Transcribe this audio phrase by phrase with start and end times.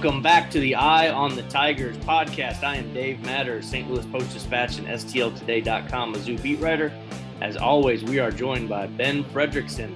[0.00, 2.62] Welcome back to the Eye on the Tigers podcast.
[2.62, 3.90] I am Dave Matter, St.
[3.90, 6.92] Louis Post Dispatch and STLtoday.com Mizzou beat writer.
[7.40, 9.92] As always, we are joined by Ben Frederickson,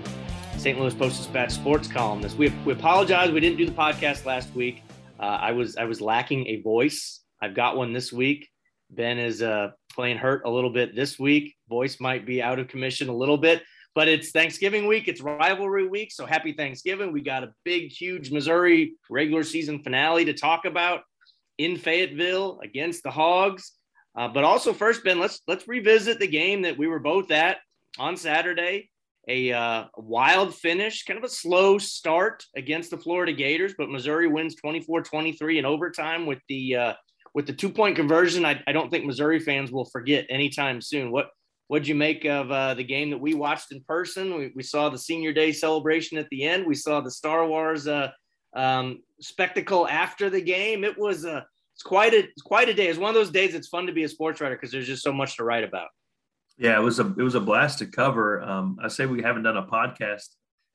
[0.57, 0.77] St.
[0.77, 2.37] Louis Post Dispatch sports columnist.
[2.37, 4.83] We, we apologize we didn't do the podcast last week.
[5.21, 7.21] Uh, I was I was lacking a voice.
[7.41, 8.49] I've got one this week.
[8.91, 11.55] Ben is uh, playing hurt a little bit this week.
[11.69, 13.63] Voice might be out of commission a little bit
[13.95, 15.09] but it's Thanksgiving week.
[15.09, 16.13] It's rivalry week.
[16.13, 17.13] So happy Thanksgiving.
[17.13, 21.03] We got a big, huge Missouri regular season finale to talk about
[21.59, 23.73] in Fayetteville against the Hogs.
[24.17, 27.59] Uh, but also first, Ben, let's let's revisit the game that we were both at
[27.99, 28.91] on Saturday.
[29.29, 34.27] A uh, wild finish, kind of a slow start against the Florida Gators, but Missouri
[34.27, 36.93] wins 24-23 in overtime with the uh,
[37.33, 38.45] with the two point conversion.
[38.45, 41.13] I, I don't think Missouri fans will forget anytime soon.
[41.13, 41.29] What
[41.73, 44.37] What'd you make of uh, the game that we watched in person?
[44.37, 46.67] We, we, saw the senior day celebration at the end.
[46.67, 48.11] We saw the Star Wars uh,
[48.55, 50.85] um, spectacle after the game.
[50.85, 52.89] It was a it's quite a it's quite a day.
[52.89, 53.55] It's one of those days.
[53.55, 55.89] It's fun to be a sports writer because there's just so much to write about.
[56.59, 58.43] Yeah, it was a it was a blast to cover.
[58.43, 60.29] Um, I say we haven't done a podcast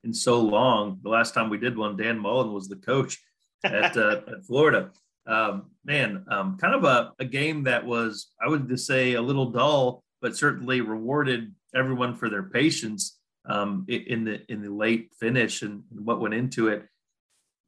[0.03, 0.97] in so long.
[1.03, 3.19] The last time we did one, Dan Mullen was the coach
[3.63, 4.89] at, uh, at Florida.
[5.27, 9.21] Um, man, um, kind of a, a game that was I would just say a
[9.21, 15.11] little dull but certainly rewarded everyone for their patience um, in the in the late
[15.19, 16.85] finish and what went into it.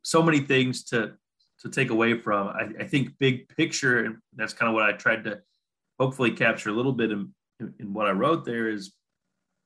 [0.01, 1.13] So many things to
[1.61, 2.47] to take away from.
[2.47, 5.41] I, I think big picture, and that's kind of what I tried to
[5.99, 8.93] hopefully capture a little bit in, in what I wrote there is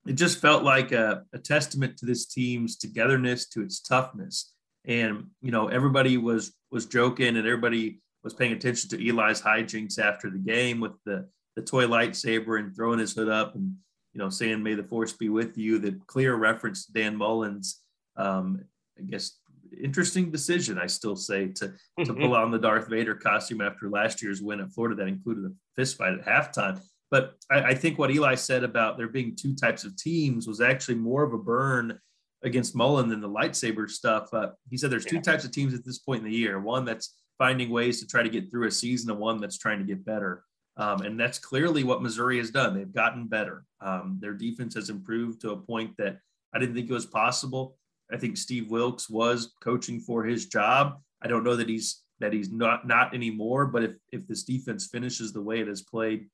[0.06, 4.52] it just felt like a, a, testament to this team's togetherness, to its toughness.
[4.86, 10.00] And, you know, everybody was was joking and everybody was paying attention to Eli's hijinks
[10.00, 13.76] after the game with the the toy lightsaber and throwing his hood up and
[14.14, 17.82] you know saying "May the Force be with you." The clear reference to Dan Mullen's,
[18.16, 18.64] um,
[18.98, 19.40] I guess,
[19.82, 20.78] interesting decision.
[20.78, 22.22] I still say to to mm-hmm.
[22.22, 25.54] pull on the Darth Vader costume after last year's win at Florida that included a
[25.76, 26.82] fist fight at halftime.
[27.12, 30.62] But I, I think what Eli said about there being two types of teams was
[30.62, 32.00] actually more of a burn
[32.44, 34.34] against Mullen than the lightsaber stuff.
[34.34, 36.86] Uh, he said there's two types of teams at this point in the year: one
[36.86, 39.86] that's finding ways to try to get through a season, and one that's trying to
[39.86, 40.44] get better.
[40.76, 42.74] Um, and that's clearly what Missouri has done.
[42.74, 43.64] They've gotten better.
[43.80, 46.18] Um, their defense has improved to a point that
[46.54, 47.78] I didn't think it was possible.
[48.12, 51.00] I think Steve Wilks was coaching for his job.
[51.22, 53.66] I don't know that he's that he's not not anymore.
[53.66, 56.28] But if if this defense finishes the way it has played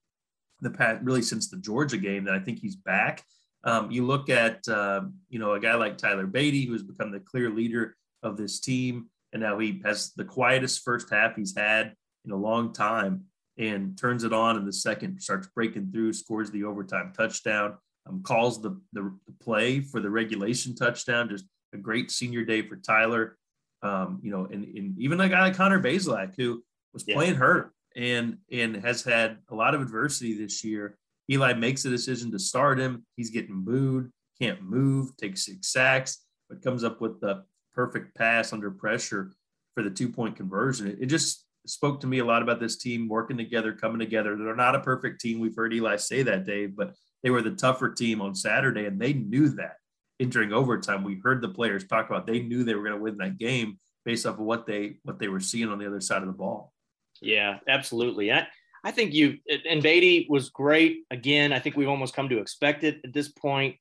[0.62, 3.24] the past really since the Georgia game, then I think he's back.
[3.64, 7.12] Um, you look at uh, you know a guy like Tyler Badie, who has become
[7.12, 11.56] the clear leader of this team, and now he has the quietest first half he's
[11.56, 11.94] had
[12.26, 13.26] in a long time
[13.60, 17.78] and turns it on in the second, starts breaking through, scores the overtime touchdown,
[18.08, 21.30] um, calls the, the, play for the regulation touchdown.
[21.30, 23.38] Just a great senior day for Tyler.
[23.84, 27.16] Um, you know, and, and, even a guy like Connor Bazelak, who was yeah.
[27.16, 30.98] playing hurt and and has had a lot of adversity this year.
[31.30, 33.06] Eli makes a decision to start him.
[33.16, 37.44] He's getting booed, can't move, takes six sacks, but comes up with the
[37.74, 39.32] perfect pass under pressure
[39.76, 40.88] for the two point conversion.
[40.88, 44.36] It, it just spoke to me a lot about this team working together, coming together.
[44.36, 45.40] They're not a perfect team.
[45.40, 46.94] We've heard Eli say that, Dave, but
[47.24, 49.76] they were the tougher team on Saturday, and they knew that
[50.20, 51.04] entering overtime.
[51.04, 53.80] We heard the players talk about they knew they were going to win that game
[54.06, 56.34] based off of what they what they were seeing on the other side of the
[56.34, 56.74] ball.
[57.22, 58.32] Yeah, absolutely.
[58.32, 58.48] I,
[58.84, 61.04] I think you and Badie was great.
[61.12, 63.76] Again, I think we've almost come to expect it at this point.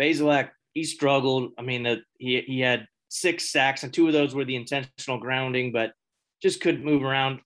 [0.00, 1.52] Bazelak, he struggled.
[1.58, 5.18] I mean, that he he had six sacks, and two of those were the intentional
[5.18, 5.92] grounding, but
[6.44, 7.40] just couldn't move around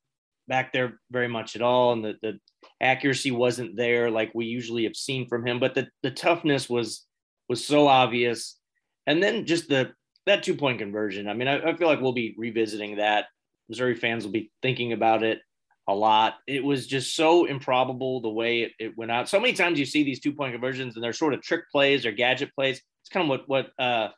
[0.49, 1.93] back there very much at all.
[1.93, 2.41] And the, the
[2.81, 7.07] accuracy wasn't there like we usually have seen from him, but the, the toughness was,
[7.49, 8.59] was so obvious.
[9.07, 9.93] And then just the,
[10.27, 11.29] that two point conversion.
[11.29, 13.27] I mean, I, I feel like we'll be revisiting that.
[13.69, 15.43] Missouri fans will be thinking about it
[15.87, 16.35] a lot.
[16.49, 19.29] It was just so improbable the way it, it, went out.
[19.29, 22.05] So many times you see these two point conversions and they're sort of trick plays
[22.05, 22.83] or gadget plays.
[23.03, 24.09] It's kind of what what uh,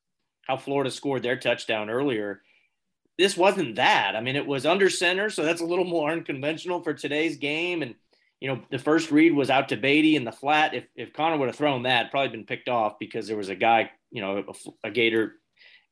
[0.47, 2.41] how Florida scored their touchdown earlier
[3.21, 4.17] this wasn't that.
[4.17, 7.83] I mean, it was under center, so that's a little more unconventional for today's game.
[7.83, 7.95] And
[8.41, 10.75] you know, the first read was out to Badie in the flat.
[10.75, 13.55] If if Connor would have thrown that, probably been picked off because there was a
[13.55, 15.35] guy, you know, a, a Gator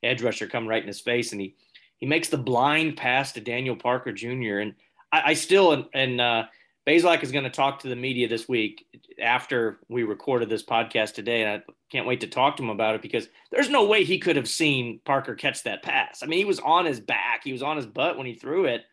[0.03, 1.55] edge rusher come right in his face, and he
[1.99, 4.61] he makes the blind pass to Daniel Parker Jr.
[4.61, 4.75] And
[5.13, 6.45] I, I still and, and uh,
[6.89, 8.87] Bazelak is going to talk to the media this week
[9.23, 12.95] after we recorded this podcast today, and I can't wait to talk to him about
[12.95, 16.23] it because there's no way he could have seen Parker catch that pass.
[16.23, 18.65] I mean, he was on his back, he was on his butt when he threw
[18.65, 18.87] it,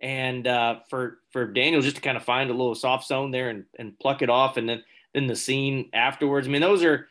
[0.00, 3.48] and uh, for for Daniel just to kind of find a little soft zone there
[3.48, 6.46] and, and pluck it off, and then then the scene afterwards.
[6.46, 7.08] I mean, those are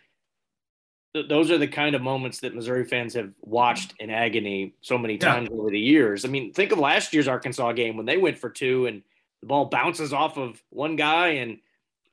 [1.13, 4.97] th- those are the kind of moments that Missouri fans have watched in agony so
[4.97, 5.57] many times yeah.
[5.57, 6.23] over the years.
[6.23, 9.03] I mean, think of last year's Arkansas game when they went for two and
[9.43, 11.57] the ball bounces off of one guy and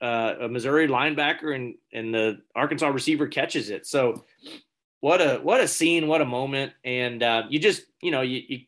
[0.03, 3.87] uh, a Missouri linebacker and and the Arkansas receiver catches it.
[3.87, 4.25] So
[4.99, 8.43] what a what a scene, what a moment, and uh, you just you know you,
[8.49, 8.59] you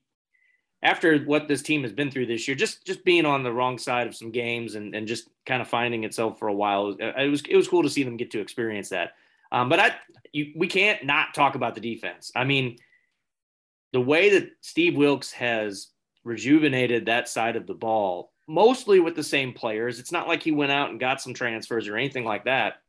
[0.81, 3.79] after what this team has been through this year, just just being on the wrong
[3.79, 7.31] side of some games and, and just kind of finding itself for a while, it
[7.31, 9.15] was it was cool to see them get to experience that.
[9.50, 9.94] Um, but I
[10.32, 12.31] you, we can't not talk about the defense.
[12.37, 12.76] I mean,
[13.93, 15.88] the way that Steve Wilks has
[16.25, 19.99] rejuvenated that side of the ball, mostly with the same players.
[19.99, 22.82] It's not like he went out and got some transfers or anything like that.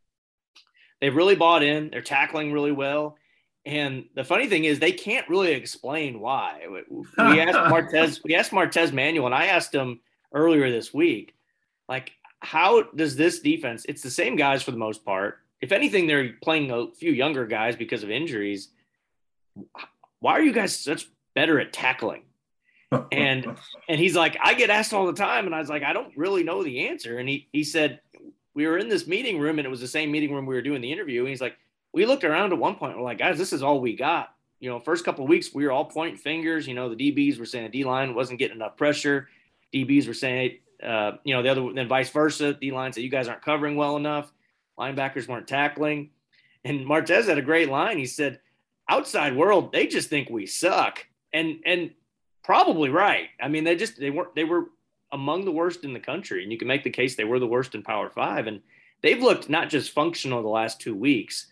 [1.00, 1.89] They've really bought in.
[1.89, 3.18] They're tackling really well.
[3.65, 6.68] And the funny thing is, they can't really explain why.
[6.89, 10.01] We asked Martez, we asked Martez Manuel, and I asked him
[10.33, 11.33] earlier this week,
[11.88, 12.12] like,
[12.42, 13.86] how does this defense?
[13.88, 15.39] It's the same guys for the most part.
[15.62, 18.68] If anything, they're playing a few younger guys because of injuries.
[20.19, 22.24] Why are you guys such better at tackling?
[23.12, 23.56] And
[23.88, 26.16] and he's like, I get asked all the time, and I was like, I don't
[26.18, 27.18] really know the answer.
[27.18, 28.00] And he he said,
[28.54, 30.62] we were in this meeting room, and it was the same meeting room we were
[30.62, 31.22] doing the interview.
[31.22, 31.57] And he's like,
[31.94, 32.98] we looked around at one point.
[32.98, 34.34] We're like, guys, this is all we got.
[34.60, 36.68] You know, first couple weeks, we were all pointing fingers.
[36.68, 39.28] You know, the DBs were saying the D line wasn't getting enough pressure.
[39.74, 42.54] DBs were saying, uh, you know, the other, then vice versa.
[42.54, 44.31] D line said, you guys aren't covering well enough.
[44.78, 46.12] Linebackers weren't tackling.
[46.63, 47.98] And Martez had a great line.
[47.98, 48.40] He said,
[48.88, 51.06] outside world, they just think we suck.
[51.34, 51.92] And, and
[52.44, 53.30] probably right.
[53.42, 54.66] I mean, they just, they weren't, they were
[55.12, 56.44] among the worst in the country.
[56.44, 58.48] And you can make the case they were the worst in Power Five.
[58.48, 58.62] And
[59.01, 61.48] they've looked not just functional the last two weeks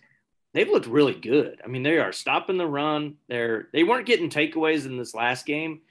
[0.53, 1.61] they've looked really good.
[1.63, 3.15] I mean, they are stopping the run.
[3.27, 5.81] They're they weren't getting takeaways in this last game,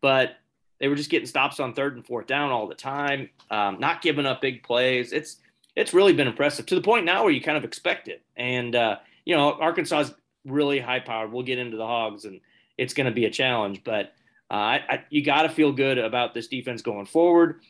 [0.00, 0.36] but
[0.78, 4.02] they were just getting stops on third and fourth down all the time, um, not
[4.02, 5.12] giving up big plays.
[5.12, 5.36] It's
[5.74, 8.22] it's really been impressive to the point now where you kind of expect it.
[8.36, 10.14] And uh, you know, Arkansas is
[10.44, 11.32] really high powered.
[11.32, 12.40] We'll get into the Hogs, and
[12.78, 13.82] it's going to be a challenge.
[13.84, 14.14] But
[14.50, 17.60] uh, I, I, you got to feel good about this defense going forward.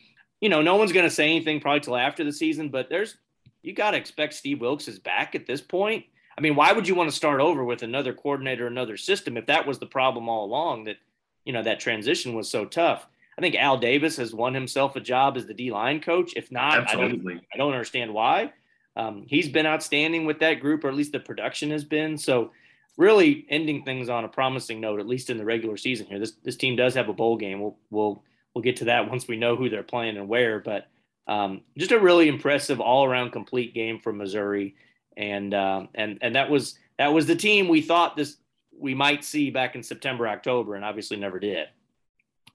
[0.41, 3.17] You know, no one's going to say anything probably till after the season, but there's
[3.63, 6.05] you got to expect Steve Wilks is back at this point
[6.37, 9.47] I mean, why would you want to start over with another coordinator, another system if
[9.47, 10.97] that was the problem all along that,
[11.45, 13.07] you know, that transition was so tough?
[13.37, 16.33] I think Al Davis has won himself a job as the D line coach.
[16.35, 18.53] If not, I don't, I don't understand why.
[18.95, 22.17] Um, he's been outstanding with that group, or at least the production has been.
[22.17, 22.51] So,
[22.97, 26.19] really ending things on a promising note, at least in the regular season here.
[26.19, 27.61] This this team does have a bowl game.
[27.61, 28.23] We'll we'll
[28.53, 30.59] we'll get to that once we know who they're playing and where.
[30.59, 30.87] But
[31.27, 34.75] um, just a really impressive all around complete game from Missouri
[35.17, 38.37] and uh, and and that was that was the team we thought this
[38.79, 41.67] we might see back in September, October, and obviously never did.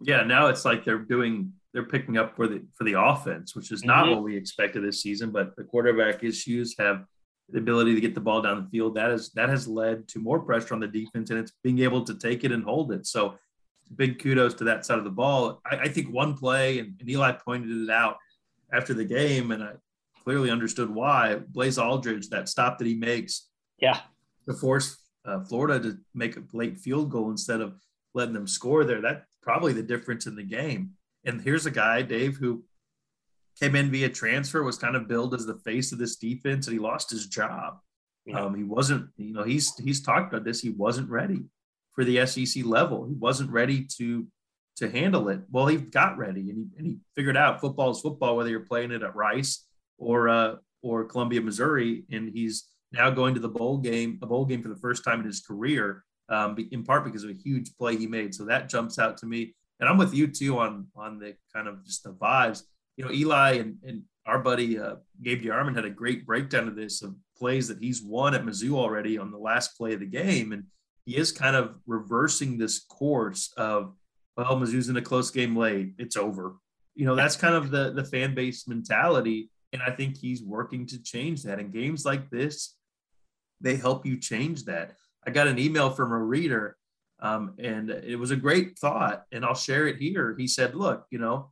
[0.00, 3.73] Yeah, now it's like they're doing they're picking up for the for the offense, which
[3.73, 4.15] is not mm-hmm.
[4.15, 5.31] what we expected this season.
[5.31, 7.05] But the quarterback issues have
[7.52, 8.94] the ability to get the ball down the field.
[8.94, 12.04] That is that has led to more pressure on the defense, and it's being able
[12.04, 13.06] to take it and hold it.
[13.06, 13.34] So
[13.94, 15.60] big kudos to that side of the ball.
[15.64, 18.16] I, I think one play, and, and Eli pointed it out
[18.72, 19.72] after the game, and I,
[20.25, 21.37] clearly understood why.
[21.49, 24.00] Blaze Alldredge, that stop that he makes, yeah,
[24.46, 27.75] to force uh, Florida to make a late field goal instead of
[28.14, 29.00] letting them score there.
[29.00, 30.93] That's probably the difference in the game.
[31.25, 32.64] And here's a guy, Dave, who
[33.60, 36.75] came in via transfer, was kind of billed as the face of this defense, and
[36.75, 37.78] he lost his job.
[38.25, 38.41] Yeah.
[38.41, 40.60] Um, he wasn't, you know, he's he's talked about this.
[40.60, 41.43] He wasn't ready
[41.93, 43.06] for the SEC level.
[43.06, 44.27] He wasn't ready to
[44.77, 45.41] to handle it.
[45.50, 48.60] Well, he got ready and he, and he figured out football is football, whether you're
[48.60, 49.67] playing it at Rice
[49.98, 54.44] or uh, or Columbia, Missouri, and he's now going to the bowl game, a bowl
[54.44, 57.74] game for the first time in his career, um, in part because of a huge
[57.77, 58.34] play he made.
[58.34, 61.69] So that jumps out to me, and I'm with you too on on the kind
[61.69, 62.62] of just the vibes.
[62.96, 66.77] You know, Eli and, and our buddy uh, Gabe DeArmond had a great breakdown of
[66.77, 70.06] this of plays that he's won at Mizzou already on the last play of the
[70.06, 70.65] game, and
[71.06, 73.94] he is kind of reversing this course of
[74.37, 76.56] well, Mizzou's in a close game late, it's over.
[76.94, 80.87] You know, that's kind of the the fan base mentality and I think he's working
[80.87, 81.58] to change that.
[81.58, 82.77] And games like this,
[83.61, 84.93] they help you change that.
[85.27, 86.77] I got an email from a reader,
[87.20, 90.34] um, and it was a great thought, and I'll share it here.
[90.37, 91.52] He said, Look, you know,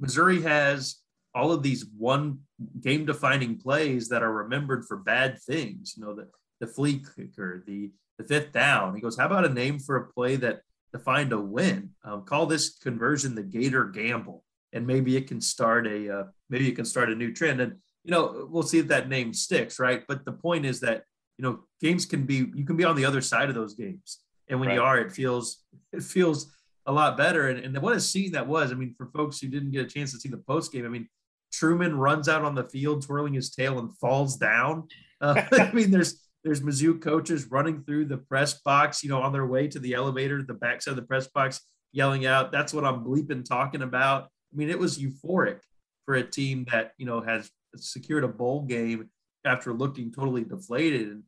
[0.00, 0.96] Missouri has
[1.34, 2.40] all of these one
[2.80, 6.28] game defining plays that are remembered for bad things, you know, the,
[6.60, 8.94] the flea kicker, the, the fifth down.
[8.94, 10.62] He goes, How about a name for a play that
[10.92, 11.90] defined a win?
[12.04, 16.68] Um, call this conversion the Gator Gamble and maybe it can start a uh, maybe
[16.68, 19.78] it can start a new trend and you know we'll see if that name sticks
[19.78, 21.04] right but the point is that
[21.36, 24.20] you know games can be you can be on the other side of those games
[24.48, 24.76] and when right.
[24.76, 26.52] you are it feels it feels
[26.88, 29.48] a lot better and, and what a scene that was i mean for folks who
[29.48, 31.08] didn't get a chance to see the post game i mean
[31.52, 34.88] truman runs out on the field twirling his tail and falls down
[35.20, 39.32] uh, i mean there's there's Mizzou coaches running through the press box, you know, on
[39.32, 41.60] their way to the elevator, the backside of the press box,
[41.92, 45.60] yelling out, "That's what I'm bleeping talking about." I mean, it was euphoric
[46.06, 49.10] for a team that you know has secured a bowl game
[49.44, 51.08] after looking totally deflated.
[51.08, 51.22] And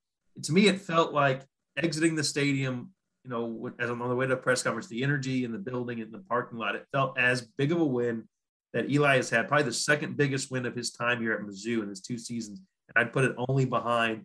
[0.44, 1.42] to me, it felt like
[1.76, 2.92] exiting the stadium,
[3.24, 5.98] you know, as on the way to the press conference, the energy in the building
[5.98, 8.24] in the parking lot, it felt as big of a win
[8.72, 11.82] that Eli has had, probably the second biggest win of his time here at Mizzou
[11.82, 12.60] in his two seasons.
[12.88, 14.24] And I'd put it only behind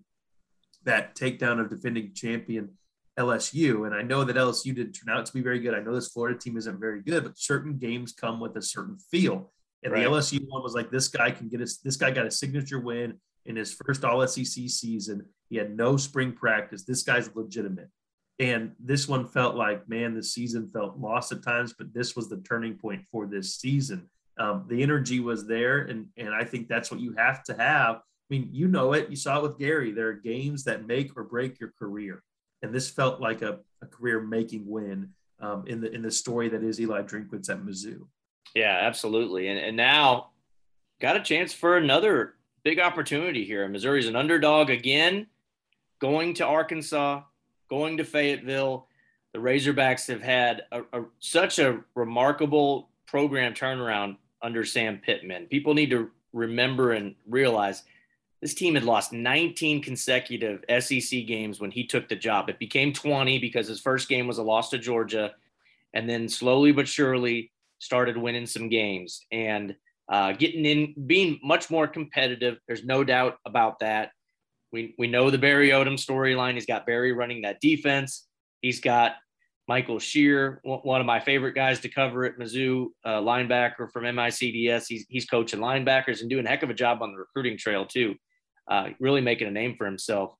[0.83, 2.69] that takedown of defending champion
[3.17, 3.85] LSU.
[3.85, 5.73] And I know that LSU didn't turn out to be very good.
[5.73, 8.97] I know this Florida team isn't very good, but certain games come with a certain
[9.11, 9.51] feel.
[9.83, 10.03] And right.
[10.03, 12.79] the LSU one was like, this guy can get us, this guy got a signature
[12.79, 15.25] win in his first all SEC season.
[15.49, 16.83] He had no spring practice.
[16.83, 17.89] This guy's legitimate.
[18.39, 22.27] And this one felt like, man, the season felt lost at times, but this was
[22.27, 24.09] the turning point for this season.
[24.37, 27.95] Um, the energy was there, and and I think that's what you have to have.
[27.95, 29.09] I mean, you know it.
[29.09, 29.91] You saw it with Gary.
[29.91, 32.21] There are games that make or break your career,
[32.61, 36.63] and this felt like a, a career-making win um, in the in the story that
[36.63, 38.07] is Eli Drinkwitz at Mizzou.
[38.53, 39.47] Yeah, absolutely.
[39.47, 40.31] And and now
[40.99, 43.65] got a chance for another big opportunity here.
[43.69, 45.27] Missouri's an underdog again,
[45.99, 47.21] going to Arkansas,
[47.69, 48.87] going to Fayetteville.
[49.33, 55.47] The Razorbacks have had a, a, such a remarkable program turnaround under Sam Pittman.
[55.47, 57.83] People need to remember and realize
[58.41, 62.49] this team had lost 19 consecutive SEC games when he took the job.
[62.49, 65.33] It became 20 because his first game was a loss to Georgia,
[65.93, 69.25] and then slowly but surely started winning some games.
[69.31, 69.75] And
[70.09, 72.59] uh, getting in, being much more competitive.
[72.67, 74.11] There's no doubt about that.
[74.75, 76.55] We, we know the Barry Odom storyline.
[76.55, 78.27] He's got Barry running that defense.
[78.59, 79.13] He's got
[79.69, 84.85] Michael Scherer, one of my favorite guys to cover at Mizzou, uh, linebacker from MICDS.
[84.89, 87.85] He's, he's coaching linebackers and doing a heck of a job on the recruiting trail,
[87.85, 88.15] too.
[88.69, 90.35] Uh, really making a name for himself.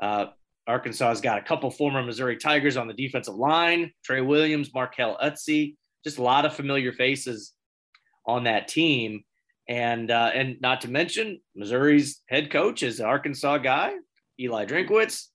[0.00, 0.26] Uh,
[0.68, 5.20] Arkansas has got a couple former Missouri Tigers on the defensive line Trey Williams, Markell
[5.20, 7.54] Utsey, just a lot of familiar faces
[8.24, 9.24] on that team.
[9.70, 13.92] And uh, and not to mention Missouri's head coach is an Arkansas guy,
[14.38, 15.28] Eli Drinkwitz.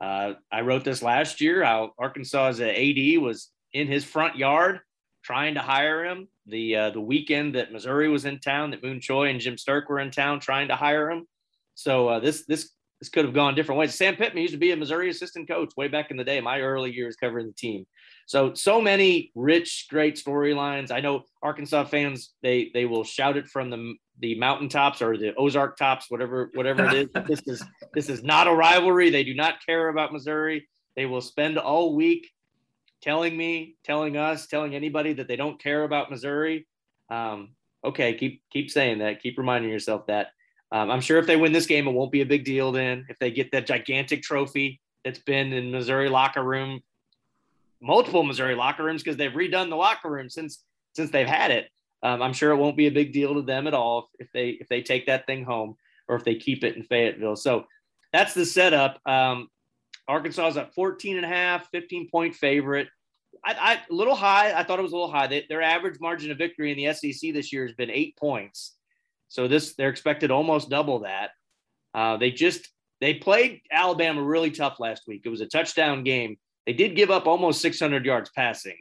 [0.00, 4.78] Uh, I wrote this last year how Arkansas's AD was in his front yard
[5.24, 6.28] trying to hire him.
[6.46, 9.88] The uh, the weekend that Missouri was in town, that Mun Choi and Jim Sterk
[9.88, 11.26] were in town trying to hire him.
[11.74, 13.92] So uh, this this this could have gone different ways.
[13.92, 16.60] Sam Pittman used to be a Missouri assistant coach way back in the day, my
[16.60, 17.86] early years covering the team.
[18.26, 20.90] So so many rich, great storylines.
[20.90, 25.34] I know Arkansas fans they they will shout it from the the mountaintops or the
[25.36, 27.08] Ozark tops, whatever whatever it is.
[27.26, 27.64] this is
[27.94, 29.10] this is not a rivalry.
[29.10, 30.68] They do not care about Missouri.
[30.96, 32.30] They will spend all week
[33.02, 36.66] telling me, telling us, telling anybody that they don't care about Missouri.
[37.10, 37.50] Um,
[37.84, 39.22] okay, keep keep saying that.
[39.22, 40.28] Keep reminding yourself that.
[40.72, 42.72] Um, I'm sure if they win this game, it won't be a big deal.
[42.72, 46.80] Then, if they get that gigantic trophy that's been in Missouri locker room
[47.80, 50.62] multiple Missouri locker rooms because they've redone the locker room since
[50.94, 51.68] since they've had it.
[52.02, 54.50] Um, I'm sure it won't be a big deal to them at all if they
[54.50, 55.76] if they take that thing home
[56.08, 57.36] or if they keep it in Fayetteville.
[57.36, 57.64] So
[58.12, 59.00] that's the setup.
[59.06, 59.48] Um,
[60.06, 62.88] Arkansas is at 14 and a half, 15 point favorite.
[63.44, 64.52] I, I a little high.
[64.52, 65.26] I thought it was a little high.
[65.26, 68.76] They, their average margin of victory in the SEC this year has been eight points.
[69.28, 71.30] So this they're expected almost double that.
[71.94, 72.68] Uh, they just
[73.00, 75.22] they played Alabama really tough last week.
[75.24, 76.36] It was a touchdown game.
[76.66, 78.76] They did give up almost 600 yards passing.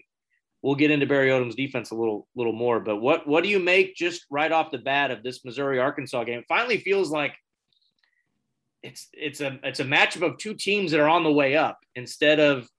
[0.62, 3.60] We'll get into Barry Odom's defense a little little more, but what what do you
[3.60, 6.40] make just right off the bat of this Missouri Arkansas game?
[6.40, 7.34] It finally feels like
[8.82, 11.80] it's it's a it's a matchup of two teams that are on the way up
[11.96, 12.70] instead of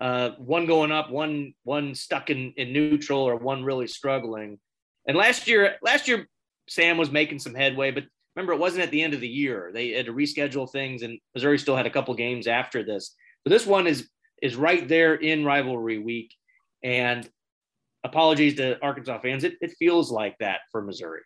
[0.00, 4.58] uh, one going up, one one stuck in, in neutral, or one really struggling.
[5.06, 6.28] And last year, last year
[6.68, 9.70] Sam was making some headway, but remember it wasn't at the end of the year.
[9.72, 13.14] They had to reschedule things, and Missouri still had a couple games after this.
[13.44, 14.08] But this one is
[14.44, 16.34] is right there in rivalry week.
[16.82, 17.28] And
[18.04, 21.22] apologies to Arkansas fans, it, it feels like that for Missouri.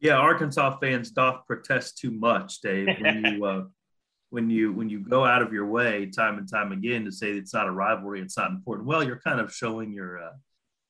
[0.00, 2.88] Yeah, Arkansas fans doth protest too much, Dave.
[2.98, 3.64] When you uh,
[4.30, 7.32] when you when you go out of your way time and time again to say
[7.32, 8.88] it's not a rivalry, it's not important.
[8.88, 10.32] Well, you're kind of showing your uh,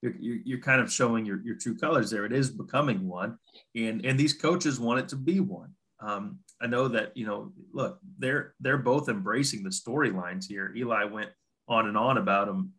[0.02, 2.24] you're, you're kind of showing your, your true colors there.
[2.24, 3.38] It is becoming one,
[3.74, 5.74] and and these coaches want it to be one.
[5.98, 7.52] Um, I know that you know.
[7.72, 10.72] Look, they're they're both embracing the storylines here.
[10.76, 11.30] Eli went
[11.70, 12.72] on and on about him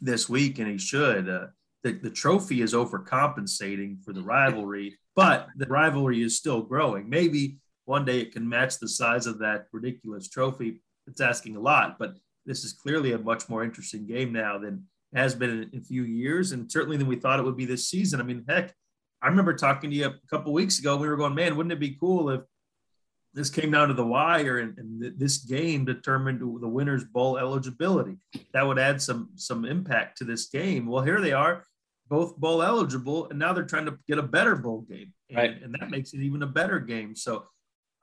[0.00, 1.28] this week, and he should.
[1.28, 1.46] Uh,
[1.82, 7.08] the, the trophy is overcompensating for the rivalry, but the rivalry is still growing.
[7.08, 10.82] Maybe one day it can match the size of that ridiculous trophy.
[11.06, 14.84] It's asking a lot, but this is clearly a much more interesting game now than
[15.14, 17.88] has been in a few years, and certainly than we thought it would be this
[17.88, 18.20] season.
[18.20, 18.74] I mean, heck,
[19.22, 20.96] I remember talking to you a couple weeks ago.
[20.96, 22.42] We were going, man, wouldn't it be cool if
[23.36, 28.16] this came down to the wire, and, and this game determined the winner's bowl eligibility.
[28.54, 30.86] That would add some some impact to this game.
[30.86, 31.62] Well, here they are,
[32.08, 35.62] both bowl eligible, and now they're trying to get a better bowl game, and, right.
[35.62, 37.14] and that makes it even a better game.
[37.14, 37.44] So,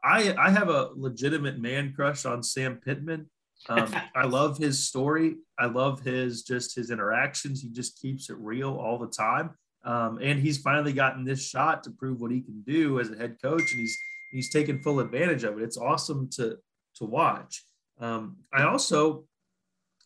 [0.03, 3.27] I I have a legitimate man crush on Sam Pittman.
[3.69, 5.37] Um, I love his story.
[5.57, 7.59] I love his just his interactions.
[7.59, 9.49] He just keeps it real all the time.
[9.83, 13.17] Um, and he's finally gotten this shot to prove what he can do as a
[13.17, 13.97] head coach, and he's
[14.33, 15.63] he's taken full advantage of it.
[15.63, 16.57] It's awesome to
[16.95, 17.63] to watch.
[17.99, 19.25] Um, I also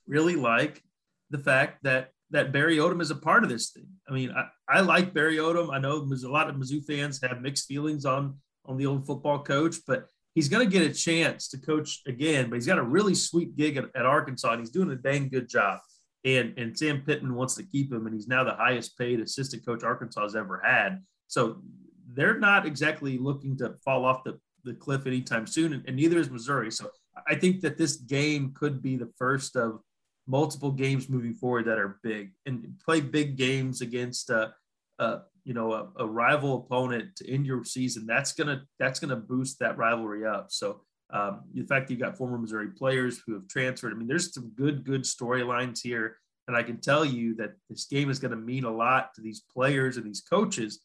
[0.06, 0.84] really like
[1.30, 3.88] the fact that that Barry Odom is a part of this thing.
[4.08, 5.74] I mean, I, I like Barry Odom.
[5.74, 9.44] I know a lot of Mizzou fans have mixed feelings on on the old football
[9.44, 12.50] coach, but he's going to get a chance to coach again.
[12.50, 15.30] But he's got a really sweet gig at, at Arkansas, and he's doing a dang
[15.30, 15.80] good job.
[16.26, 19.66] And and Sam Pittman wants to keep him, and he's now the highest paid assistant
[19.66, 21.02] coach Arkansas has ever had.
[21.28, 21.62] So
[22.18, 26.18] they're not exactly looking to fall off the, the cliff anytime soon, and, and neither
[26.18, 26.72] is Missouri.
[26.72, 26.90] So
[27.28, 29.80] I think that this game could be the first of
[30.26, 34.50] multiple games moving forward that are big and play big games against uh,
[35.00, 38.06] uh, you know a, a, rival opponent to end your season.
[38.08, 40.48] That's gonna that's gonna boost that rivalry up.
[40.50, 40.82] So
[41.12, 44.34] um, the fact that you got former missouri players who have transferred i mean there's
[44.34, 46.18] some good good storylines here.
[46.50, 49.22] And i can tell you that this game is going to mean a lot to
[49.22, 50.80] these players and these coaches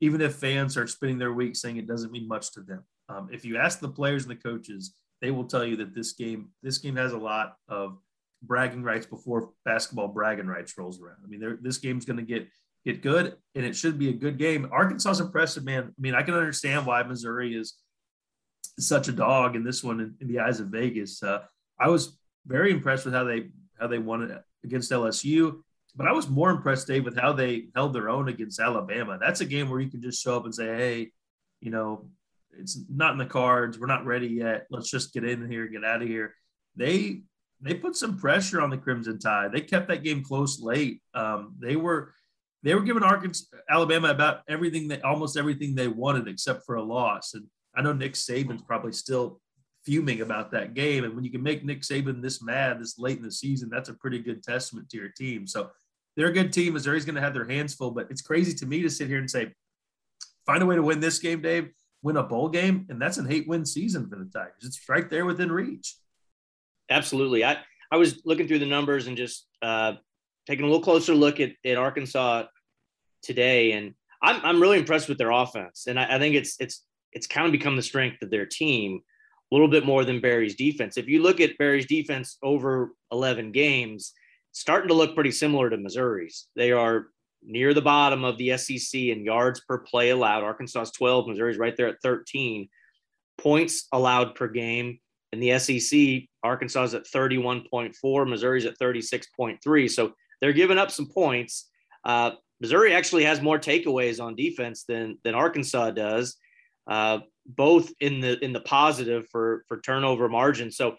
[0.00, 3.28] even if fans are spending their week saying it doesn't mean much to them um,
[3.32, 6.48] if you ask the players and the coaches they will tell you that this game
[6.62, 7.98] this game has a lot of
[8.42, 11.16] bragging rights before basketball bragging rights rolls around.
[11.24, 12.48] I mean, this game's going to get
[12.84, 14.68] get good, and it should be a good game.
[14.72, 15.84] Arkansas is impressive, man.
[15.84, 17.74] I mean, I can understand why Missouri is
[18.78, 21.22] such a dog in this one in, in the eyes of Vegas.
[21.22, 21.40] Uh,
[21.78, 25.62] I was very impressed with how they how they won it against LSU,
[26.00, 29.18] but I was more impressed, Dave, with how they held their own against Alabama.
[29.20, 31.12] That's a game where you can just show up and say, "Hey,
[31.60, 32.08] you know,
[32.58, 33.78] it's not in the cards.
[33.78, 34.66] We're not ready yet.
[34.70, 36.34] Let's just get in here, get out of here."
[36.74, 37.24] They
[37.60, 39.52] they put some pressure on the Crimson Tide.
[39.52, 41.02] They kept that game close late.
[41.12, 42.14] Um, they were
[42.62, 46.82] they were giving Arkansas Alabama about everything that almost everything they wanted except for a
[46.82, 47.34] loss.
[47.34, 47.44] And
[47.76, 49.38] I know Nick Saban's probably still
[49.84, 51.04] fuming about that game.
[51.04, 53.90] And when you can make Nick Saban this mad this late in the season, that's
[53.90, 55.46] a pretty good testament to your team.
[55.46, 55.70] So
[56.16, 56.74] they're a good team.
[56.74, 59.18] Missouri's going to have their hands full, but it's crazy to me to sit here
[59.18, 59.52] and say,
[60.46, 61.70] find a way to win this game, Dave,
[62.02, 64.64] win a bowl game, and that's an eight win season for the Tigers.
[64.64, 65.96] It's right there within reach.
[66.90, 67.44] Absolutely.
[67.44, 67.58] I,
[67.90, 69.94] I was looking through the numbers and just uh,
[70.46, 72.44] taking a little closer look at, at Arkansas
[73.22, 75.86] today, and I'm, I'm really impressed with their offense.
[75.86, 79.00] And I, I think it's it's it's kind of become the strength of their team
[79.50, 80.96] a little bit more than Barry's defense.
[80.96, 84.12] If you look at Barry's defense over 11 games,
[84.52, 86.48] starting to look pretty similar to Missouri's.
[86.56, 87.06] They are
[87.42, 90.42] near the bottom of the SEC in yards per play allowed.
[90.42, 92.68] Arkansas's 12, Missouri's right there at 13.
[93.38, 94.98] Points allowed per game
[95.32, 99.90] in the SEC, Arkansas is at 31.4, Missouri's at 36.3.
[99.90, 101.70] So they're giving up some points.
[102.04, 106.36] Uh, Missouri actually has more takeaways on defense than than Arkansas does,
[106.88, 110.70] uh, both in the in the positive for for turnover margin.
[110.70, 110.96] So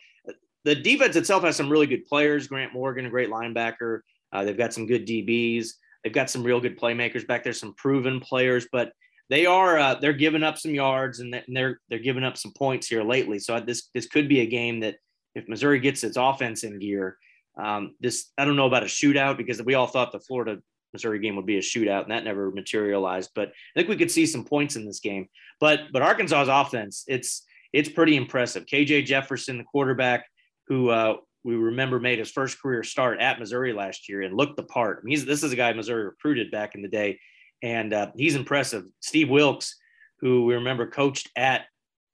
[0.64, 2.48] the defense itself has some really good players.
[2.48, 4.02] Grant Morgan, a great linebacker.
[4.32, 5.70] Uh, they've got some good DBs.
[6.04, 8.68] They've got some real good playmakers back there, some proven players.
[8.72, 8.92] But
[9.30, 12.88] they are uh, they're giving up some yards and they're they're giving up some points
[12.88, 13.40] here lately.
[13.40, 14.98] So this this could be a game that
[15.36, 17.18] if Missouri gets its offense in gear,
[17.58, 20.60] um, this I don't know about a shootout because we all thought the Florida
[20.94, 23.32] Missouri game would be a shootout and that never materialized.
[23.34, 25.28] But I think we could see some points in this game.
[25.60, 27.44] But but Arkansas's offense it's
[27.74, 28.66] it's pretty impressive.
[28.66, 30.26] KJ Jefferson, the quarterback,
[30.72, 34.56] who uh, we remember made his first career start at Missouri last year and looked
[34.56, 35.00] the part.
[35.00, 37.20] I mean, he's, this is a guy Missouri recruited back in the day
[37.62, 38.86] and uh, he's impressive.
[39.02, 39.76] Steve Wilks,
[40.22, 41.66] who we remember coached at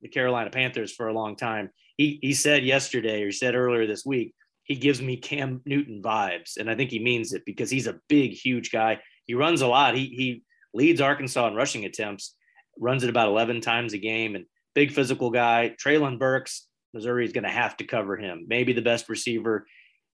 [0.01, 3.85] the Carolina Panthers for a long time, he he said yesterday or he said earlier
[3.85, 7.69] this week he gives me Cam Newton vibes, and I think he means it because
[7.69, 8.99] he's a big, huge guy.
[9.25, 9.95] He runs a lot.
[9.95, 10.43] He he
[10.73, 12.35] leads Arkansas in rushing attempts,
[12.79, 15.75] runs it about 11 times a game, and big physical guy.
[15.83, 16.67] Treylon Burks,
[16.97, 18.45] Missouri is going to have to cover him.
[18.47, 19.67] Maybe the best receiver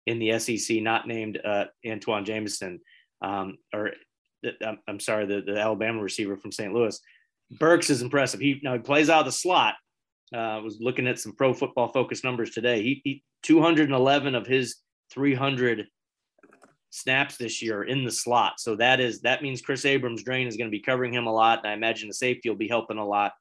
[0.07, 2.81] in the SEC, not named uh, Antawn Jamison,
[3.21, 3.93] um, or
[4.89, 6.73] I'm sorry, the, the Alabama receiver from St.
[6.73, 6.99] Louis.
[7.51, 8.41] Burks is impressive.
[8.41, 9.75] He now he plays out of the slot.
[10.35, 12.83] Uh, I was looking at some pro football focus numbers today.
[12.83, 14.77] He, he 211 of his
[15.13, 15.87] 300
[16.91, 18.55] snaps this year in the slot.
[18.59, 21.59] So that is that means Kris Abrams-Draine is going to be covering him a lot.
[21.59, 23.33] And I imagine the safety will be helping a lot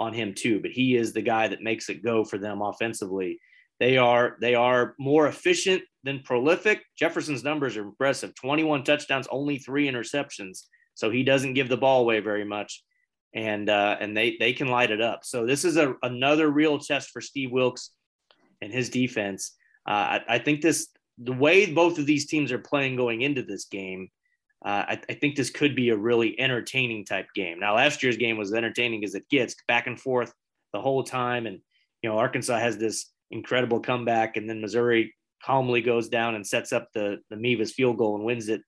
[0.00, 0.60] on him too.
[0.60, 3.38] But he is the guy that makes it go for them offensively.
[3.78, 6.82] They are they are more efficient than prolific.
[6.98, 10.64] Jefferson's numbers are impressive 21 touchdowns, only three interceptions.
[10.94, 12.82] So he doesn't give the ball away very much.
[13.34, 15.20] and uh, and they they can light it up.
[15.24, 17.90] So this is a another real test for Steve Wilks
[18.60, 19.56] and his defense.
[19.88, 23.42] Uh, I, I, think this the way both of these teams are playing going into
[23.42, 24.08] this game.
[24.64, 27.58] Uh, I, I, think this could be a really entertaining type game.
[27.58, 30.34] Now, last year's game was entertaining as it gets, back and forth
[30.74, 31.60] the whole time, and
[32.02, 36.72] you know Arkansas has this incredible comeback, and then Missouri calmly goes down and sets
[36.72, 38.60] up the the Mevis field goal and wins it,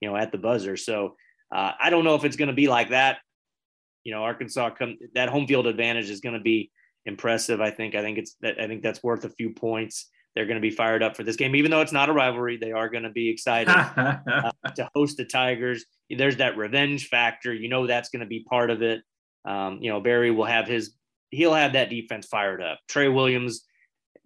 [0.00, 0.76] you know, at the buzzer.
[0.76, 1.16] So
[1.54, 3.18] uh, I don't know if it's going to be like that.
[4.04, 6.70] You know, Arkansas come that home field advantage is going to be
[7.06, 7.60] impressive.
[7.60, 7.94] I think.
[7.94, 8.36] I think it's.
[8.44, 10.10] I think that's worth a few points.
[10.38, 12.58] They're going to be fired up for this game, even though it's not a rivalry.
[12.58, 15.84] They are going to be excited uh, to host the Tigers.
[16.08, 17.52] There's that revenge factor.
[17.52, 19.02] You know that's going to be part of it.
[19.44, 20.94] Um, you know, Barry will have his.
[21.32, 22.78] He'll have that defense fired up.
[22.88, 23.64] Trey Williams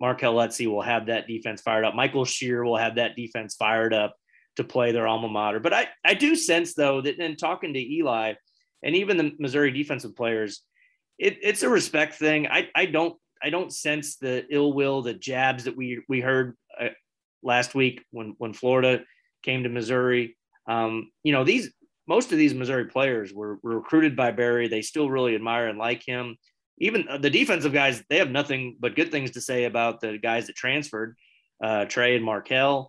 [0.02, 1.94] Markell Utsey will have that defense fired up.
[1.94, 4.14] Michael Scherer will have that defense fired up
[4.56, 5.60] to play their alma mater.
[5.60, 8.34] But I, I do sense though that in talking to Eli
[8.82, 10.62] and even the Missouri defensive players,
[11.18, 12.48] it, it's a respect thing.
[12.48, 16.56] I, I don't I don't sense the ill will, the jabs that we we heard
[16.80, 16.88] uh,
[17.42, 19.04] last week when when Florida
[19.42, 20.36] came to Missouri.
[20.66, 21.70] Um, you know these
[22.06, 24.68] most of these Missouri players were, were recruited by Barry.
[24.68, 26.36] They still really admire and like him
[26.82, 30.48] even the defensive guys, they have nothing but good things to say about the guys
[30.48, 31.16] that transferred,
[31.62, 32.88] uh, Trey and Markell.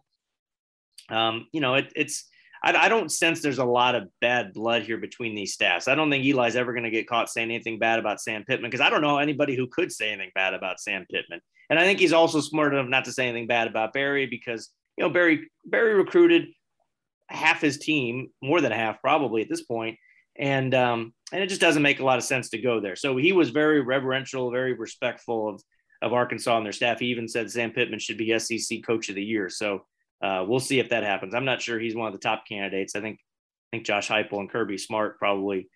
[1.10, 2.28] Um, you know, it, it's
[2.64, 5.88] I, I, don't sense there's a lot of bad blood here between these staffs.
[5.88, 8.72] I don't think Eli's ever going to get caught saying anything bad about Sam Pittman
[8.72, 11.42] because I don't know anybody who could say anything bad about Sam Pittman.
[11.70, 14.70] And I think he's also smart enough not to say anything bad about Barry because
[14.98, 16.48] you know Barry Barry recruited
[17.28, 19.98] half his team, more than half probably at this point,
[20.38, 22.96] and um, and it just doesn't make a lot of sense to go there.
[22.96, 25.62] So he was very reverential, very respectful of
[26.02, 27.00] of Arkansas and their staff.
[27.00, 29.50] He even said Sam Pittman should be SEC Coach of the Year.
[29.50, 29.86] So
[30.24, 31.36] uh, we'll see if that happens.
[31.36, 32.96] I'm not sure he's one of the top candidates.
[32.96, 35.68] I think I think Josh Heupel and Kirby Smart probably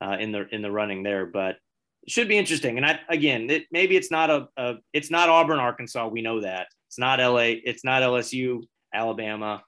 [0.00, 1.56] uh, in the in the running there, but
[2.02, 2.76] it should be interesting.
[2.76, 6.08] And I again, it, maybe it's not a, a it's not Auburn, Arkansas.
[6.08, 7.54] We know that it's not LA.
[7.64, 9.62] It's not LSU, Alabama.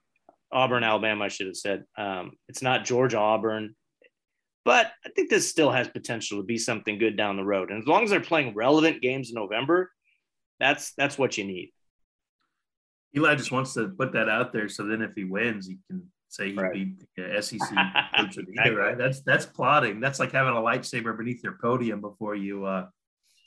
[0.53, 1.85] Auburn, Alabama, I should have said.
[1.97, 3.75] Um, it's not Georgia, Auburn.
[4.65, 7.71] But I think this still has potential to be something good down the road.
[7.71, 9.91] And as long as they're playing relevant games in November,
[10.59, 11.73] that's that's what you need.
[13.17, 16.03] Eli just wants to put that out there so then if he wins, he can
[16.29, 16.73] say he right.
[16.73, 17.61] beat the SEC
[18.17, 18.99] coach of the year, right?
[18.99, 20.01] That's that's plotting.
[20.01, 22.87] That's like having a lightsaber beneath your podium before you uh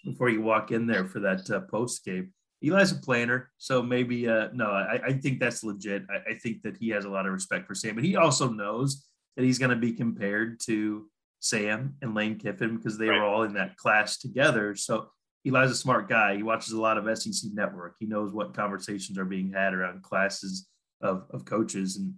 [0.06, 2.34] before you walk in there for that uh, post game.
[2.64, 6.04] Eli's a planner, so maybe uh no, I, I think that's legit.
[6.10, 8.50] I, I think that he has a lot of respect for Sam, but he also
[8.50, 11.08] knows that he's going to be compared to
[11.40, 13.20] Sam and Lane Kiffin because they right.
[13.20, 14.76] were all in that class together.
[14.76, 15.10] So
[15.46, 16.36] Eli's a smart guy.
[16.36, 17.96] He watches a lot of SEC Network.
[18.00, 20.68] He knows what conversations are being had around classes
[21.02, 21.98] of, of coaches.
[21.98, 22.14] And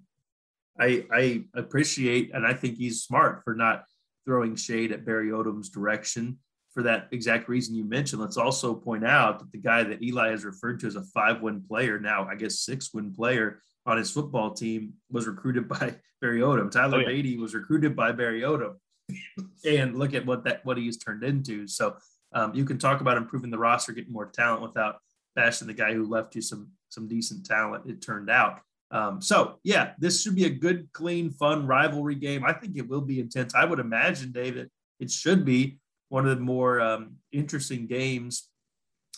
[0.79, 3.83] I, I appreciate and I think he's smart for not
[4.25, 6.39] throwing shade at Barry Odom's direction
[6.73, 8.21] for that exact reason you mentioned.
[8.21, 11.41] Let's also point out that the guy that Eli has referred to as a five
[11.41, 15.95] win player, now I guess six win player, on his football team was recruited by
[16.21, 16.69] Barry Odom.
[16.69, 17.09] Tyler oh, yeah.
[17.09, 18.75] Badie was recruited by Barry Odom.
[19.65, 21.67] and look at what that what he's turned into.
[21.67, 21.95] So
[22.33, 24.97] um, you can talk about improving the roster, getting more talent without
[25.35, 27.89] bashing the guy who left you some some decent talent.
[27.89, 28.61] It turned out.
[28.91, 32.43] Um, so yeah, this should be a good, clean, fun rivalry game.
[32.43, 33.53] I think it will be intense.
[33.53, 38.49] I would imagine, David, it should be one of the more um, interesting games,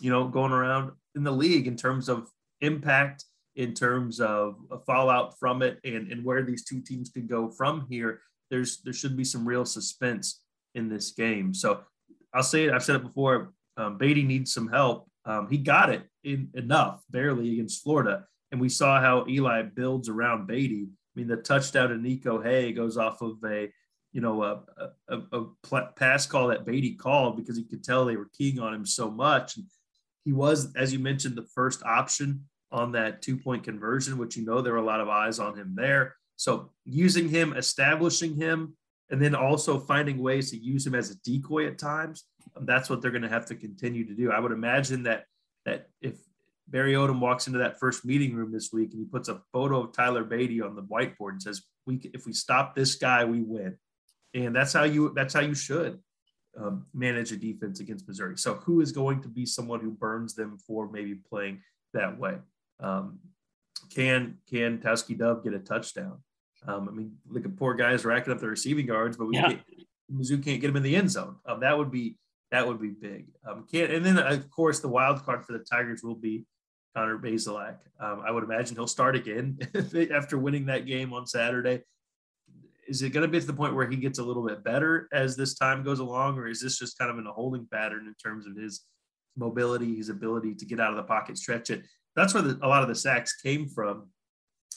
[0.01, 3.23] you know, going around in the league in terms of impact
[3.55, 7.85] in terms of fallout from it and, and where these two teams could go from
[7.89, 10.41] here, there's there should be some real suspense
[10.75, 11.53] in this game.
[11.53, 11.81] So
[12.33, 13.53] I'll say it, I've said it before.
[13.77, 15.09] Um, Badie needs some help.
[15.25, 18.25] Um, he got it in enough, barely against Florida.
[18.51, 20.87] And we saw how Eli builds around Badie.
[20.87, 23.71] I mean, the touchdown to Niko Hea goes off of a,
[24.11, 24.61] you know, a,
[25.09, 28.59] a, a, a pass call that Badie called because he could tell they were keying
[28.59, 29.57] on him so much.
[29.57, 29.65] And
[30.25, 34.45] he was, as you mentioned, the first option on that two point conversion, which you
[34.45, 36.15] know there were a lot of eyes on him there.
[36.37, 38.75] So using him, establishing him,
[39.11, 42.25] and then also finding ways to use him as a decoy at times.
[42.55, 44.31] Um, that's what they're going to have to continue to do.
[44.31, 45.25] I would imagine that
[45.65, 46.15] that if
[46.67, 49.83] Barry Odom walks into that first meeting room this week and he puts a photo
[49.83, 53.41] of Tyler Badie on the whiteboard and says, "We if we stop this guy, we
[53.41, 53.77] win,"
[54.33, 55.99] and that's how you that's how you should
[56.57, 58.37] um, manage a defense against Missouri.
[58.37, 61.61] So who is going to be someone who burns them for maybe playing
[61.93, 62.37] that way?
[62.79, 63.19] Um,
[63.93, 66.19] can can Tauskie Dove get a touchdown?
[66.67, 69.47] Um, I mean, look at poor guys racking up the receiving yards, but we yeah.
[69.47, 69.61] can't,
[70.13, 71.37] Mizzou can't get them in the end zone.
[71.45, 72.17] Um, that would be
[72.51, 73.27] that would be big.
[73.47, 76.45] Um, can't, and then of course the wild card for the Tigers will be
[76.95, 77.77] Connor Bazelak.
[77.99, 79.57] Um, I would imagine he'll start again
[80.13, 81.81] after winning that game on Saturday.
[82.87, 85.07] is it going to be to the point where he gets a little bit better
[85.13, 88.05] as this time goes along, or is this just kind of in a holding pattern
[88.07, 88.81] in terms of his
[89.37, 91.83] mobility, his ability to get out of the pocket, stretch it?
[92.15, 94.09] That's where the, a lot of the sacks came from.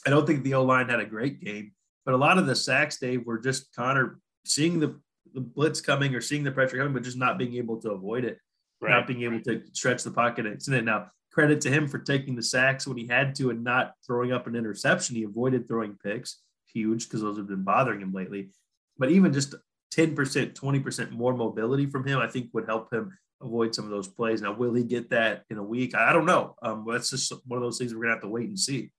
[0.07, 1.73] I don't think the O line had a great game,
[2.05, 4.99] but a lot of the sacks, Dave, were just Connor seeing the,
[5.33, 8.23] the blitz coming or seeing the pressure coming, but just not being able to avoid
[8.23, 8.37] it,
[8.79, 8.91] right.
[8.91, 10.45] not being able to stretch the pocket.
[10.45, 11.07] It's in it now.
[11.31, 14.47] Credit to him for taking the sacks when he had to and not throwing up
[14.47, 15.17] an interception.
[15.17, 16.41] He avoided throwing picks
[16.75, 18.51] huge because those have been bothering him lately.
[18.97, 19.55] But even just
[19.95, 24.07] 10%, 20% more mobility from him, I think would help him avoid some of those
[24.07, 24.41] plays.
[24.41, 25.95] Now, will he get that in a week?
[25.95, 26.55] I don't know.
[26.61, 28.91] Um, that's just one of those things we're going to have to wait and see.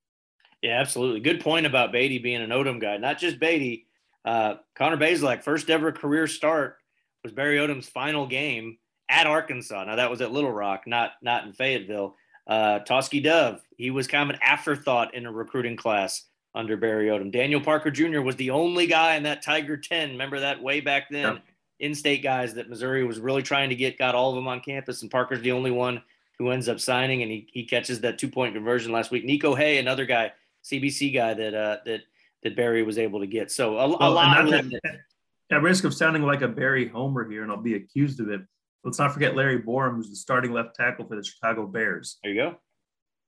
[0.63, 1.21] Yeah, absolutely.
[1.21, 2.97] Good point about Badie being an Odom guy.
[2.97, 3.85] Not just Badie.
[4.25, 6.79] Uh, Connor Bazelak, first ever career start
[7.23, 9.85] was Barry Odom's final game at Arkansas.
[9.85, 12.17] Now that was at Little Rock, not not in Fayetteville.
[12.47, 17.09] Uh, Tauskie Dove, he was kind of an afterthought in a recruiting class under Barry
[17.09, 17.31] Odom.
[17.31, 18.21] Daniel Parker Jr.
[18.21, 20.13] was the only guy in that Tiger 10.
[20.13, 21.41] Remember that way back then?
[21.79, 25.03] In-state guys that Missouri was really trying to get, got all of them on campus,
[25.03, 26.03] and Parker's the only one
[26.39, 29.27] who ends up signing, and he, he catches that two-point conversion last week.
[29.27, 30.33] Niko Hea, another guy,
[30.71, 32.01] CBC guy that uh, that
[32.43, 33.51] that Barry was able to get.
[33.51, 35.01] So a, well, a lot of that,
[35.51, 38.41] at risk of sounding like a Barry homer here, and I'll be accused of it.
[38.85, 42.19] Let's not forget Larry Borom, who's the starting left tackle for the Chicago Bears.
[42.23, 42.57] There you go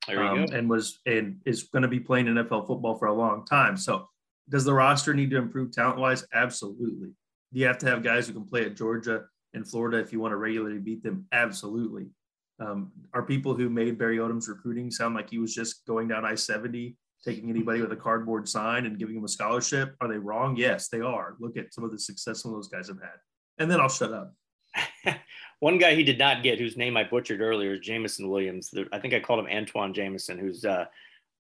[0.07, 3.15] There you um, and was and is going to be playing NFL football for a
[3.15, 3.77] long time.
[3.77, 4.09] So,
[4.49, 6.25] does the roster need to improve talent wise?
[6.33, 7.09] Absolutely.
[7.53, 9.25] Do you have to have guys who can play at Georgia
[9.55, 11.27] and Florida if you want to regularly beat them?
[11.33, 12.09] Absolutely.
[12.61, 16.25] Um, are people who made Barry Odom's recruiting sound like he was just going down
[16.25, 19.95] I 70, taking anybody with a cardboard sign and giving them a scholarship?
[20.01, 20.57] Are they wrong?
[20.57, 21.37] Yes, they are.
[21.41, 23.19] Look at some of the success some of those guys have had.
[23.59, 24.35] And then I'll shut up.
[25.61, 28.73] One guy he did not get, whose name I butchered earlier, is Jameson Williams.
[28.93, 30.89] I think I called him Antawn Jamison, who's a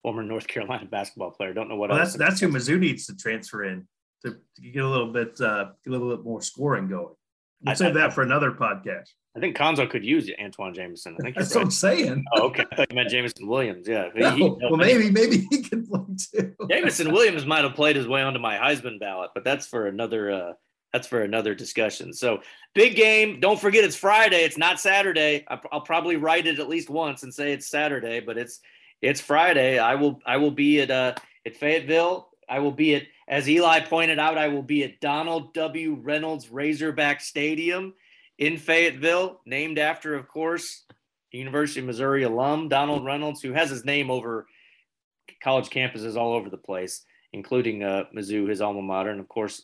[0.02, 1.52] former North Carolina basketball player.
[1.52, 1.90] Don't know what.
[1.90, 3.86] Well, that's that's who Mizzou needs to transfer in
[4.24, 7.14] to, to get a little bit uh, a little bit more scoring going.
[7.62, 9.10] We'll I, save I, that for another podcast.
[9.36, 11.16] I think Cuonzo could use Antawn Jamison.
[11.18, 11.60] I think that's right.
[11.60, 12.24] what I'm saying.
[12.34, 12.64] Oh, okay.
[12.72, 13.86] I thought you meant Jameson Williams.
[13.86, 14.08] Yeah.
[14.14, 16.00] No, he, well, maybe maybe he can play
[16.34, 16.54] too.
[16.68, 20.32] Jameson Williams might have played his way onto my Heisman ballot, but that's for another
[20.32, 20.52] uh,
[20.92, 22.12] that's for another discussion.
[22.12, 22.40] So
[22.74, 23.38] big game.
[23.38, 24.42] Don't forget it's Friday.
[24.42, 25.44] It's not Saturday.
[25.70, 28.58] I'll probably write it at least once and say it's Saturday, but it's
[29.00, 29.78] it's Friday.
[29.78, 31.14] I will I will be at uh
[31.46, 32.28] at Fayetteville.
[32.48, 34.38] I will be at as Eli pointed out.
[34.38, 35.94] I will be at Donald W.
[36.02, 37.94] Reynolds Razorback Stadium
[38.40, 40.84] in Fayetteville, named after, of course,
[41.30, 44.46] University of Missouri alum Donald Reynolds, who has his name over
[45.42, 49.62] college campuses all over the place, including uh, Mizzou, his alma mater, and of course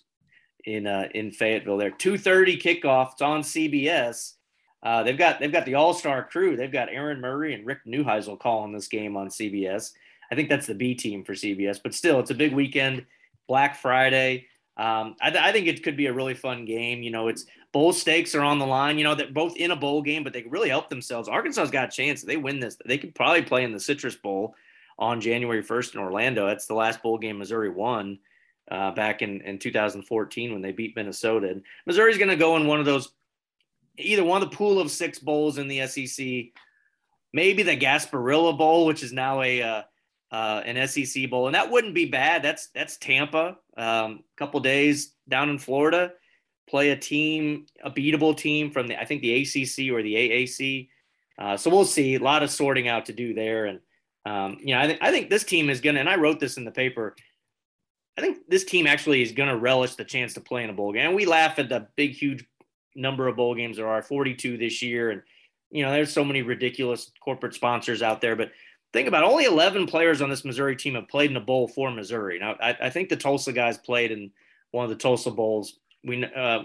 [0.64, 1.78] in uh, in Fayetteville.
[1.78, 3.12] There, two thirty kickoff.
[3.12, 4.34] It's on CBS.
[4.82, 6.56] Uh, they've got they've got the All Star crew.
[6.56, 9.92] They've got Aaron Murray and Rick Neuheisel calling this game on CBS.
[10.30, 13.06] I think that's the B team for CBS, but still, it's a big weekend.
[13.48, 14.46] Black Friday.
[14.76, 17.02] Um, I, th- I, think it could be a really fun game.
[17.02, 18.96] You know, it's bowl stakes are on the line.
[18.96, 21.28] You know, they're both in a bowl game, but they really help themselves.
[21.28, 22.22] Arkansas's got a chance.
[22.22, 24.54] They win this, they could probably play in the Citrus Bowl
[24.98, 26.46] on January 1st in Orlando.
[26.46, 28.18] That's the last bowl game Missouri won
[28.70, 31.50] uh, back in, in 2014 when they beat Minnesota.
[31.50, 33.12] And Missouri's going to go in one of those,
[33.98, 36.26] either one of the pool of six bowls in the SEC,
[37.34, 39.82] maybe the Gasparilla Bowl, which is now a uh,
[40.32, 42.42] uh, an SEC bowl, and that wouldn't be bad.
[42.42, 46.12] That's that's Tampa, a um, couple days down in Florida,
[46.68, 50.88] play a team, a beatable team from the I think the ACC or the AAC.
[51.38, 52.14] Uh, so we'll see.
[52.14, 53.80] A lot of sorting out to do there, and
[54.24, 56.00] um, you know I think I think this team is gonna.
[56.00, 57.14] And I wrote this in the paper.
[58.18, 60.92] I think this team actually is to relish the chance to play in a bowl
[60.92, 61.08] game.
[61.08, 62.44] And we laugh at the big, huge
[62.94, 65.10] number of bowl games there are 42 this year.
[65.10, 65.22] And,
[65.70, 68.34] you know, there's so many ridiculous corporate sponsors out there.
[68.34, 68.52] But
[68.94, 71.68] think about it, only 11 players on this Missouri team have played in a bowl
[71.68, 72.38] for Missouri.
[72.38, 74.30] Now, I, I think the Tulsa guys played in
[74.70, 75.78] one of the Tulsa bowls.
[76.06, 76.62] We, uh,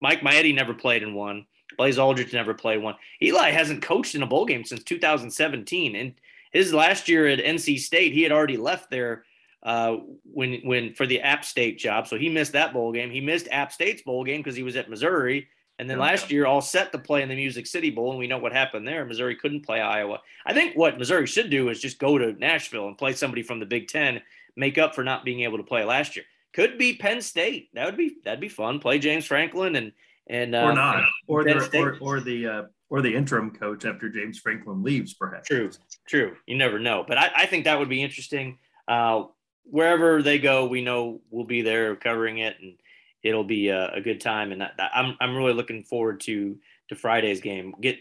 [0.00, 1.46] Mike Maietti never played in one.
[1.76, 2.96] Blaze Alldredge never played one.
[3.22, 5.94] Eli hasn't coached in a bowl game since 2017.
[5.94, 6.14] And
[6.52, 9.24] his last year at NC State, he had already left there
[9.62, 12.08] uh, when when for the App State job.
[12.08, 13.10] So he missed that bowl game.
[13.10, 15.48] He missed App State's bowl game because he was at Missouri.
[15.78, 18.26] And then last year, all set to play in the Music City Bowl, and we
[18.26, 19.02] know what happened there.
[19.06, 20.20] Missouri couldn't play Iowa.
[20.44, 23.60] I think what Missouri should do is just go to Nashville and play somebody from
[23.60, 24.20] the Big Ten,
[24.56, 26.26] make up for not being able to play last year.
[26.52, 27.70] Could be Penn State.
[27.74, 28.80] That would be that'd be fun.
[28.80, 29.92] Play James Franklin and
[30.28, 34.08] and or um, not, or the or, or, the uh, or the interim coach after
[34.08, 35.48] James Franklin leaves, perhaps.
[35.48, 35.70] True,
[36.08, 36.36] true.
[36.46, 38.58] You never know, but I, I think that would be interesting.
[38.88, 39.24] Uh,
[39.64, 42.74] wherever they go, we know we'll be there covering it, and
[43.22, 44.52] it'll be a, a good time.
[44.52, 46.56] And I'm I'm really looking forward to
[46.88, 47.74] to Friday's game.
[47.80, 47.98] Get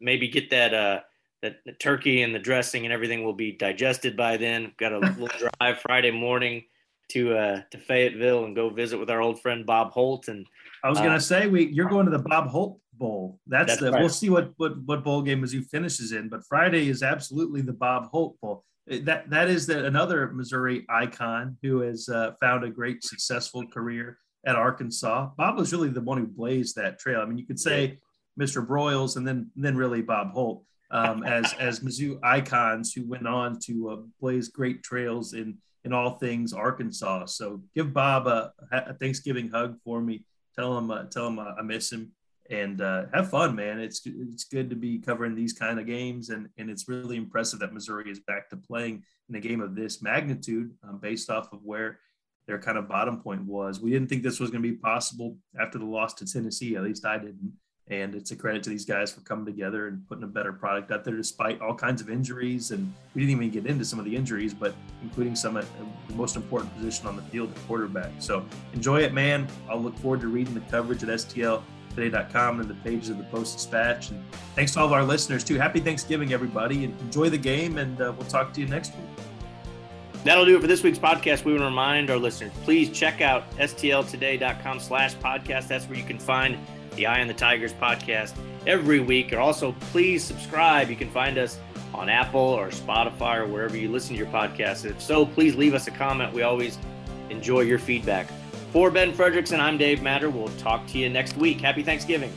[0.00, 1.00] maybe get that uh
[1.42, 4.72] that the turkey and the dressing and everything will be digested by then.
[4.76, 5.28] Got a little
[5.60, 6.64] drive Friday morning
[7.10, 10.28] to uh, to Fayetteville and go visit with our old friend Bob Holt.
[10.28, 10.46] And
[10.84, 13.38] I was gonna uh, say we you're going to the Bob Holt Bowl.
[13.46, 14.00] That's, that's the right.
[14.00, 17.72] we'll see what what what bowl game Mizzou finishes in, but Friday is absolutely the
[17.72, 18.64] Bob Holt Bowl.
[18.86, 24.18] That that is the, another Missouri icon who has uh, found a great successful career
[24.46, 25.30] at Arkansas.
[25.36, 27.20] Bob was really the one who blazed that trail.
[27.20, 27.98] I mean, you could say
[28.40, 28.66] Mr.
[28.66, 33.58] Broyles and then then really Bob Holt um, as as Mizzou icons who went on
[33.64, 37.26] to uh, blaze great trails in in all things Arkansas.
[37.26, 40.24] So give Bob a, a Thanksgiving hug for me.
[40.54, 42.12] Tell him uh, tell him uh, I miss him
[42.50, 43.80] and uh, have fun, man.
[43.80, 47.60] It's it's good to be covering these kind of games, and and it's really impressive
[47.60, 51.52] that Missouri is back to playing in a game of this magnitude, um, based off
[51.52, 52.00] of where
[52.46, 53.80] their kind of bottom point was.
[53.80, 56.76] We didn't think this was going to be possible after the loss to Tennessee.
[56.76, 57.52] At least I didn't.
[57.90, 60.90] And it's a credit to these guys for coming together and putting a better product
[60.90, 62.70] out there despite all kinds of injuries.
[62.70, 65.64] And we didn't even get into some of the injuries, but including some at
[66.08, 68.10] the most important position on the field, the quarterback.
[68.18, 69.46] So enjoy it, man.
[69.70, 73.56] I'll look forward to reading the coverage at STLtoday.com and the pages of the Post
[73.56, 74.10] Dispatch.
[74.10, 74.22] And
[74.54, 75.56] thanks to all of our listeners, too.
[75.56, 76.84] Happy Thanksgiving, everybody.
[76.84, 79.24] And enjoy the game, and uh, we'll talk to you next week.
[80.24, 81.44] That'll do it for this week's podcast.
[81.44, 85.68] We want to remind our listeners, please check out stltoday.com slash podcast.
[85.68, 86.58] That's where you can find
[86.98, 88.34] the Eye on the Tigers podcast
[88.66, 89.32] every week.
[89.32, 90.90] And also, please subscribe.
[90.90, 91.58] You can find us
[91.94, 94.84] on Apple or Spotify or wherever you listen to your podcast.
[94.84, 96.34] If so, please leave us a comment.
[96.34, 96.76] We always
[97.30, 98.28] enjoy your feedback.
[98.72, 100.28] For Ben Frederickson and I'm Dave Matter.
[100.28, 101.60] We'll talk to you next week.
[101.60, 102.32] Happy Thanksgiving.